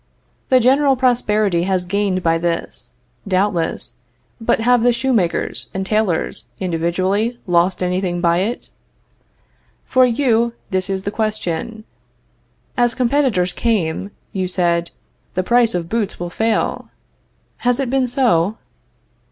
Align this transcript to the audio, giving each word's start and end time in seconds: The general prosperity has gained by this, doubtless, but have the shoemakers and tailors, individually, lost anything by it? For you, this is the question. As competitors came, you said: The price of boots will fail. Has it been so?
The 0.49 0.59
general 0.59 0.95
prosperity 0.95 1.61
has 1.65 1.85
gained 1.85 2.23
by 2.23 2.39
this, 2.39 2.89
doubtless, 3.27 3.97
but 4.43 4.61
have 4.61 4.81
the 4.81 4.91
shoemakers 4.91 5.69
and 5.75 5.85
tailors, 5.85 6.45
individually, 6.59 7.37
lost 7.45 7.83
anything 7.83 8.19
by 8.19 8.39
it? 8.39 8.71
For 9.85 10.03
you, 10.07 10.53
this 10.71 10.89
is 10.89 11.03
the 11.03 11.11
question. 11.11 11.83
As 12.75 12.95
competitors 12.95 13.53
came, 13.53 14.09
you 14.33 14.47
said: 14.47 14.89
The 15.35 15.43
price 15.43 15.75
of 15.75 15.87
boots 15.87 16.19
will 16.19 16.31
fail. 16.31 16.89
Has 17.57 17.79
it 17.79 17.91
been 17.91 18.07
so? 18.07 18.57